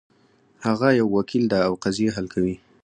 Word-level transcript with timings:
هغه 0.65 0.87
یو 0.99 1.07
وکیل 1.17 1.43
ده 1.51 1.59
او 1.67 1.73
قضیې 1.83 2.09
حل 2.15 2.25
کوي 2.33 2.55